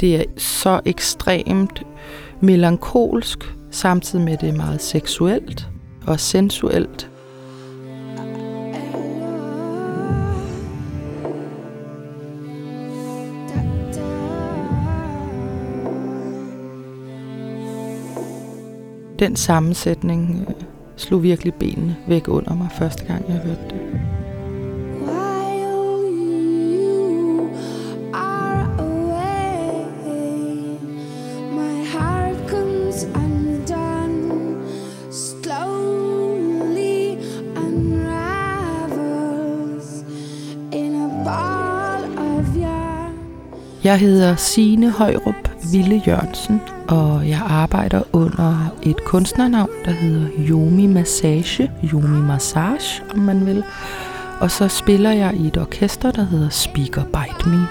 Det 0.00 0.16
er 0.16 0.24
så 0.36 0.80
ekstremt 0.84 1.82
melankolsk, 2.40 3.38
samtidig 3.70 4.24
med 4.24 4.32
at 4.32 4.40
det 4.40 4.48
er 4.48 4.56
meget 4.56 4.82
seksuelt 4.82 5.68
og 6.06 6.20
sensuelt. 6.20 7.10
Den 19.18 19.36
sammensætning 19.36 20.46
øh, 20.48 20.54
slog 20.96 21.22
virkelig 21.22 21.54
benene 21.54 21.96
væk 22.08 22.28
under 22.28 22.54
mig 22.54 22.68
første 22.78 23.04
gang, 23.04 23.24
jeg 23.28 23.36
hørte 23.36 23.60
det. 23.70 24.03
Jeg 43.84 43.98
hedder 43.98 44.36
Sine 44.36 44.90
Højrup 44.90 45.50
Ville 45.72 46.02
Jørgensen, 46.06 46.60
og 46.88 47.28
jeg 47.28 47.40
arbejder 47.46 48.02
under 48.12 48.74
et 48.82 49.04
kunstnernavn, 49.04 49.70
der 49.84 49.90
hedder 49.90 50.28
Yomi 50.38 50.86
Massage, 50.86 51.70
Yomi 51.92 52.20
Massage, 52.20 53.02
om 53.10 53.18
man 53.18 53.46
vil. 53.46 53.64
Og 54.40 54.50
så 54.50 54.68
spiller 54.68 55.12
jeg 55.12 55.34
i 55.34 55.46
et 55.46 55.56
orkester, 55.56 56.10
der 56.10 56.24
hedder 56.24 56.48
Speaker 56.48 57.02
Bite 57.04 57.48
Me. 57.48 57.66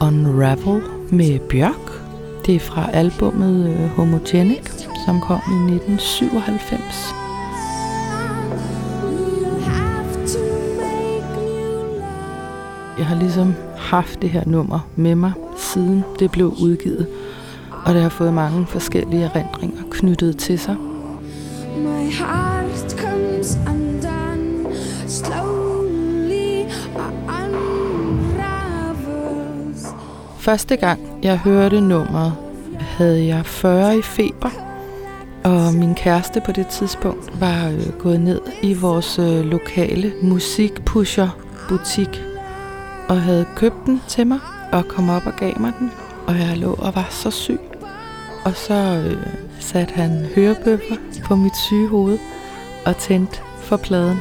Unravel 0.00 0.82
med 1.10 1.38
Bjørk. 1.38 2.02
Det 2.46 2.56
er 2.56 2.60
fra 2.60 2.90
albumet 2.92 3.68
øh, 3.68 3.88
Homogenic, 3.88 4.70
som 5.06 5.20
kom 5.20 5.40
i 5.48 5.74
1997. 5.74 7.25
Jeg 12.98 13.06
har 13.06 13.16
ligesom 13.16 13.54
haft 13.76 14.22
det 14.22 14.30
her 14.30 14.42
nummer 14.46 14.88
med 14.96 15.14
mig, 15.14 15.32
siden 15.56 16.04
det 16.18 16.30
blev 16.30 16.54
udgivet. 16.62 17.06
Og 17.84 17.94
det 17.94 18.02
har 18.02 18.08
fået 18.08 18.34
mange 18.34 18.66
forskellige 18.66 19.24
erindringer 19.24 19.82
knyttet 19.90 20.38
til 20.38 20.58
sig. 20.58 20.76
My 21.76 22.10
heart 22.12 22.96
comes 23.00 23.58
undone 23.68 24.76
slowly 25.06 26.64
unravels. 27.28 29.06
Første 30.38 30.76
gang 30.76 31.00
jeg 31.22 31.38
hørte 31.38 31.80
nummeret, 31.80 32.32
havde 32.80 33.26
jeg 33.26 33.46
40 33.46 33.98
i 33.98 34.02
feber. 34.02 34.50
Og 35.44 35.74
min 35.74 35.94
kæreste 35.94 36.40
på 36.46 36.52
det 36.52 36.66
tidspunkt 36.66 37.40
var 37.40 37.68
øh, 37.68 37.92
gået 37.98 38.20
ned 38.20 38.40
i 38.62 38.74
vores 38.74 39.18
øh, 39.18 39.44
lokale 39.44 40.12
musikpusher 40.22 41.28
butik 41.68 42.22
og 43.08 43.20
havde 43.20 43.46
købt 43.56 43.86
den 43.86 44.02
til 44.08 44.26
mig 44.26 44.38
og 44.72 44.88
kom 44.88 45.10
op 45.10 45.26
og 45.26 45.32
gav 45.32 45.60
mig 45.60 45.72
den. 45.78 45.92
Og 46.26 46.38
jeg 46.38 46.56
lå 46.56 46.72
og 46.72 46.94
var 46.94 47.06
så 47.10 47.30
syg. 47.30 47.60
Og 48.44 48.52
så 48.56 48.74
øh, 48.74 49.26
satte 49.60 49.94
han 49.94 50.26
hørebøffer 50.34 50.96
på 51.24 51.36
mit 51.36 51.56
syge 51.56 51.88
hoved 51.88 52.18
og 52.86 52.96
tændte 52.96 53.40
for 53.58 53.76
pladen. 53.76 54.18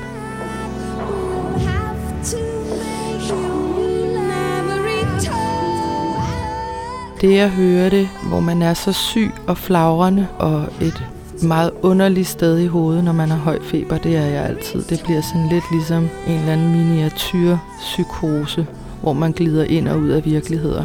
Det 7.22 7.35
jeg 7.35 7.50
hørte, 7.50 8.09
hvor 8.28 8.40
man 8.40 8.62
er 8.62 8.74
så 8.74 8.94
syg 8.94 9.31
og 9.47 9.57
flagrende 9.57 10.28
og 10.40 10.63
et 10.81 11.15
meget 11.44 11.72
underligt 11.81 12.28
sted 12.28 12.59
i 12.59 12.68
hovedet, 12.68 13.03
når 13.03 13.12
man 13.12 13.29
har 13.29 13.38
høj 13.38 13.59
feber. 13.62 13.97
Det 13.97 14.16
er 14.16 14.25
jeg 14.25 14.46
altid. 14.46 14.84
Det 14.84 15.01
bliver 15.06 15.22
sådan 15.22 15.47
lidt 15.51 15.63
ligesom 15.72 16.03
en 16.28 16.34
eller 16.40 16.53
anden 16.53 16.72
miniatyrpsykose, 16.72 18.68
hvor 19.01 19.13
man 19.13 19.31
glider 19.31 19.63
ind 19.63 19.88
og 19.88 20.00
ud 20.00 20.09
af 20.09 20.25
virkeligheder. 20.25 20.84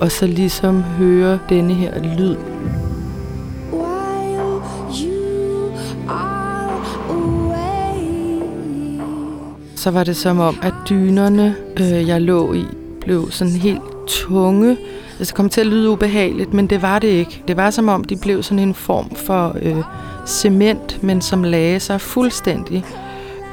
Og 0.00 0.12
så 0.12 0.26
ligesom 0.26 0.82
høre 0.82 1.38
denne 1.48 1.74
her 1.74 2.16
lyd. 2.18 2.36
Så 9.76 9.90
var 9.90 10.04
det 10.04 10.16
som 10.16 10.40
om, 10.40 10.58
at 10.62 10.74
dynerne, 10.88 11.56
øh, 11.80 12.08
jeg 12.08 12.22
lå 12.22 12.52
i, 12.52 12.64
blev 13.00 13.30
sådan 13.30 13.52
helt 13.52 13.95
tunge 14.06 14.76
altså, 15.18 15.32
det 15.32 15.34
kom 15.34 15.48
til 15.48 15.60
at 15.60 15.66
lyde 15.66 15.90
ubehageligt, 15.90 16.54
men 16.54 16.66
det 16.66 16.82
var 16.82 16.98
det 16.98 17.08
ikke. 17.08 17.42
Det 17.48 17.56
var 17.56 17.70
som 17.70 17.88
om, 17.88 18.04
de 18.04 18.16
blev 18.16 18.42
sådan 18.42 18.58
en 18.58 18.74
form 18.74 19.10
for 19.14 19.56
øh, 19.62 19.82
cement, 20.26 21.02
men 21.02 21.20
som 21.20 21.44
lagde 21.44 21.80
sig 21.80 22.00
fuldstændig 22.00 22.84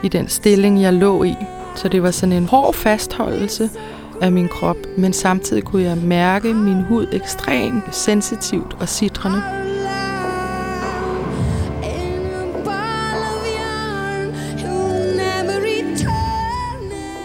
i 0.04 0.08
den 0.08 0.28
stilling, 0.28 0.82
jeg 0.82 0.94
lå 0.94 1.24
i. 1.24 1.36
Så 1.76 1.88
det 1.88 2.04
var 2.04 2.12
sådan 2.12 2.34
en 2.34 2.46
hård 2.46 2.74
fastholdelse 2.74 3.70
af 4.22 4.32
min 4.32 4.48
krop, 4.48 4.78
men 4.98 5.14
samtidig 5.14 5.64
kunne 5.64 5.84
jeg 5.84 5.98
mærke 5.98 6.54
min 6.54 6.82
hud 6.82 7.08
ekstremt 7.12 7.96
sensitivt 7.96 8.78
og 8.80 8.90
sidrende. 8.90 9.63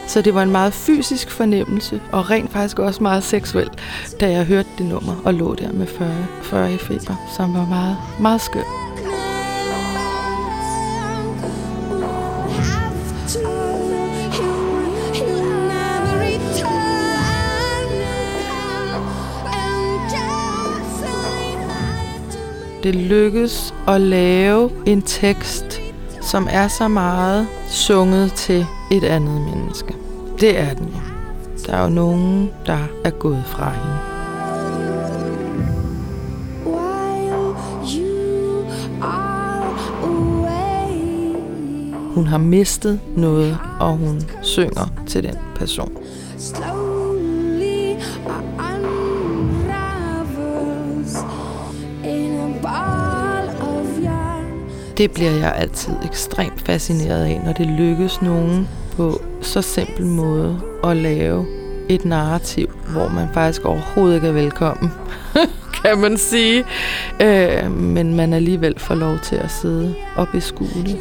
Så 0.08 0.22
det 0.22 0.34
var 0.34 0.42
en 0.42 0.50
meget 0.50 0.72
fysisk 0.72 1.30
fornemmelse, 1.30 2.00
og 2.12 2.30
rent 2.30 2.52
faktisk 2.52 2.78
også 2.78 3.02
meget 3.02 3.24
seksuel, 3.24 3.70
da 4.20 4.30
jeg 4.30 4.44
hørte 4.44 4.68
det 4.78 4.86
nummer 4.86 5.22
og 5.24 5.34
lå 5.34 5.54
der 5.54 5.72
med 5.72 5.86
40, 5.86 6.26
40 6.42 6.74
i 6.74 6.78
feber, 6.78 7.28
som 7.36 7.54
var 7.54 7.66
meget, 7.66 7.96
meget 8.20 8.40
skønt. 8.40 8.66
det 22.82 22.94
lykkedes 22.94 23.74
at 23.88 24.00
lave 24.00 24.70
en 24.86 25.02
tekst, 25.02 25.80
som 26.28 26.48
er 26.50 26.68
så 26.68 26.88
meget 26.88 27.46
sunget 27.68 28.32
til 28.32 28.66
et 28.90 29.04
andet 29.04 29.40
menneske. 29.40 29.94
Det 30.40 30.58
er 30.58 30.74
den 30.74 30.86
jo. 30.86 31.00
Der 31.66 31.72
er 31.72 31.82
jo 31.82 31.88
nogen, 31.88 32.50
der 32.66 32.78
er 33.04 33.10
gået 33.10 33.44
fra 33.46 33.70
hende. 33.70 33.98
Hun 42.14 42.26
har 42.26 42.38
mistet 42.38 43.00
noget, 43.16 43.58
og 43.80 43.96
hun 43.96 44.20
synger 44.42 44.88
til 45.06 45.22
den 45.22 45.36
person. 45.56 45.92
Det 54.98 55.10
bliver 55.10 55.30
jeg 55.30 55.54
altid 55.56 55.92
ekstremt 56.04 56.60
fascineret 56.60 57.24
af, 57.24 57.40
når 57.44 57.52
det 57.52 57.66
lykkes 57.66 58.22
nogen 58.22 58.68
på 58.96 59.20
så 59.42 59.62
simpel 59.62 60.06
måde 60.06 60.60
at 60.84 60.96
lave 60.96 61.46
et 61.88 62.04
narrativ, 62.04 62.68
hvor 62.92 63.08
man 63.08 63.28
faktisk 63.34 63.64
overhovedet 63.64 64.14
ikke 64.14 64.28
er 64.28 64.32
velkommen, 64.32 64.92
kan 65.82 65.98
man 65.98 66.16
sige. 66.16 66.64
Øh, 67.22 67.70
men 67.70 68.16
man 68.16 68.32
alligevel 68.32 68.78
får 68.78 68.94
lov 68.94 69.18
til 69.18 69.36
at 69.36 69.50
sidde 69.50 69.94
og 70.16 70.28
beskue 70.28 70.68
det. 70.84 70.98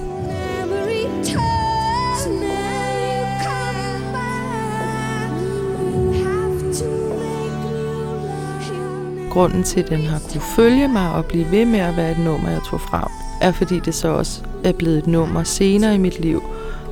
Grunden 9.31 9.63
til, 9.63 9.79
at 9.79 9.89
den 9.89 10.05
har 10.05 10.21
kunne 10.31 10.41
følge 10.55 10.87
mig 10.87 11.13
og 11.13 11.25
blive 11.25 11.51
ved 11.51 11.65
med 11.65 11.79
at 11.79 11.97
være 11.97 12.11
et 12.11 12.19
nummer, 12.19 12.49
jeg 12.49 12.61
tog 12.69 12.81
frem, 12.81 13.26
er 13.41 13.51
fordi 13.51 13.79
det 13.79 13.95
så 13.95 14.07
også 14.07 14.41
er 14.63 14.71
blevet 14.71 14.97
et 14.97 15.07
nummer 15.07 15.43
senere 15.43 15.95
i 15.95 15.97
mit 15.97 16.19
liv, 16.19 16.43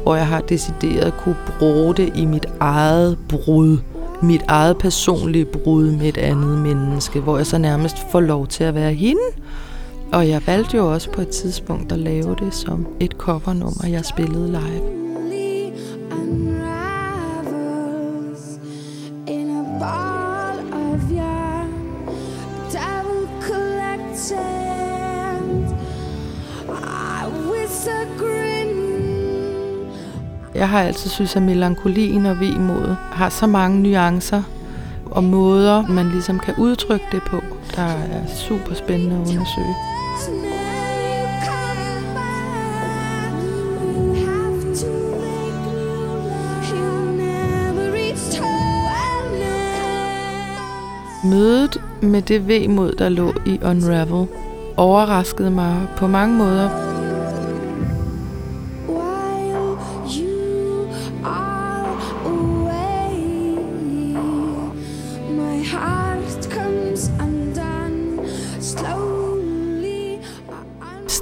hvor 0.03 0.15
jeg 0.15 0.27
har 0.27 0.41
decideret 0.41 1.13
kunne 1.17 1.35
bruge 1.59 1.95
det 1.95 2.11
i 2.15 2.25
mit 2.25 2.45
eget 2.59 3.17
brud. 3.29 3.77
Mit 4.21 4.41
eget 4.47 4.77
personlige 4.77 5.45
brud 5.45 5.91
med 5.91 6.07
et 6.07 6.17
andet 6.17 6.57
menneske, 6.57 7.19
hvor 7.19 7.37
jeg 7.37 7.45
så 7.45 7.57
nærmest 7.57 7.97
får 8.11 8.19
lov 8.19 8.47
til 8.47 8.63
at 8.63 8.75
være 8.75 8.93
hende. 8.93 9.21
Og 10.11 10.29
jeg 10.29 10.41
valgte 10.47 10.77
jo 10.77 10.93
også 10.93 11.11
på 11.11 11.21
et 11.21 11.27
tidspunkt 11.27 11.91
at 11.91 11.99
lave 11.99 12.35
det 12.39 12.53
som 12.53 12.87
et 12.99 13.11
covernummer, 13.11 13.87
jeg 13.87 14.05
spillede 14.05 14.47
live. 14.47 14.95
Jeg 30.55 30.69
har 30.69 30.81
altid 30.81 31.09
synes, 31.09 31.35
at 31.35 31.41
melankolien 31.41 32.25
og 32.25 32.39
vemodet 32.39 32.97
har 33.11 33.29
så 33.29 33.47
mange 33.47 33.79
nuancer 33.79 34.43
og 35.05 35.23
måder, 35.23 35.87
man 35.87 36.09
ligesom 36.09 36.39
kan 36.39 36.53
udtrykke 36.57 37.05
det 37.11 37.21
på, 37.23 37.41
der 37.75 37.81
er 37.81 38.27
super 38.27 38.73
spændende 38.73 39.15
at 39.15 39.21
undersøge. 39.21 39.75
Mødet 51.23 51.81
med 52.01 52.21
det 52.21 52.47
vemod, 52.47 52.91
der 52.91 53.09
lå 53.09 53.33
i 53.45 53.59
Unravel, 53.65 54.27
overraskede 54.77 55.51
mig 55.51 55.87
på 55.97 56.07
mange 56.07 56.37
måder. 56.37 56.94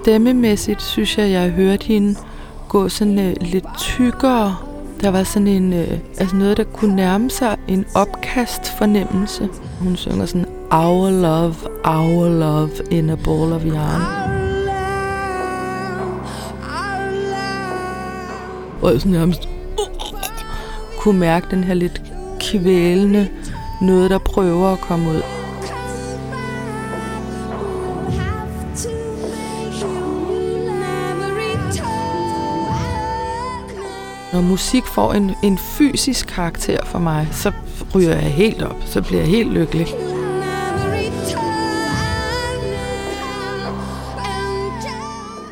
Stemmemæssigt 0.04 0.82
synes 0.82 1.18
jeg, 1.18 1.32
jeg 1.32 1.50
hørte 1.50 1.86
hende 1.86 2.16
gå 2.70 2.90
sådan 2.90 3.20
øh, 3.20 3.36
lidt 3.42 3.66
tykkere. 3.78 4.58
Der 5.02 5.10
var 5.10 5.24
sådan 5.24 5.48
en, 5.48 5.74
øh, 5.74 6.00
altså 6.18 6.36
noget, 6.36 6.58
der 6.58 6.64
kunne 6.64 6.96
nærme 6.96 7.30
sig 7.30 7.58
en 7.68 7.86
opkast 7.96 8.78
fornemmelse. 8.78 9.50
Hun 9.80 9.96
synger 9.96 10.26
sådan, 10.26 10.46
Our 10.72 11.10
love, 11.10 11.56
our 11.84 12.30
love 12.30 12.70
in 12.92 13.10
a 13.10 13.16
ball 13.16 13.54
of 13.54 13.66
yarn. 13.66 14.02
Og 18.82 18.92
jeg 18.92 19.02
sådan 19.02 19.12
nærmest 19.12 19.50
kunne 21.00 21.20
mærke 21.20 21.48
den 21.52 21.64
her 21.64 21.74
lidt 21.74 22.02
kvælende 22.40 23.30
noget, 23.82 24.10
der 24.12 24.18
prøver 24.18 24.68
at 24.68 24.80
komme 24.80 25.10
ud. 25.10 25.43
Når 34.34 34.42
musik 34.42 34.86
får 34.86 35.14
en, 35.14 35.32
en 35.44 35.58
fysisk 35.58 36.28
karakter 36.28 36.86
for 36.86 37.00
mig, 37.00 37.28
så 37.32 37.52
ryger 37.96 38.16
jeg 38.16 38.32
helt 38.32 38.64
op. 38.64 38.76
Så 38.86 39.02
bliver 39.02 39.22
jeg 39.22 39.30
helt 39.30 39.54
lykkelig. 39.54 39.88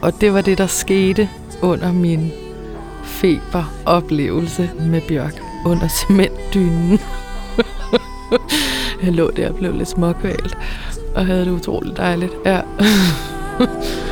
Og 0.02 0.22
det 0.22 0.34
var 0.34 0.42
det, 0.42 0.58
der 0.58 0.68
skete 0.68 1.30
under 1.62 1.92
min 1.92 2.32
feberoplevelse 3.04 4.70
med 4.80 5.02
Bjørk 5.08 5.42
under 5.66 5.88
cementdynen. 5.88 7.00
jeg 9.04 9.14
lå 9.14 9.32
der 9.32 9.50
og 9.50 9.56
blev 9.56 9.76
lidt 9.76 9.90
småkvalt 9.90 10.58
og 11.16 11.26
havde 11.26 11.46
det 11.46 11.52
utroligt 11.52 11.98
dejligt. 11.98 12.34
Ja. 12.46 12.62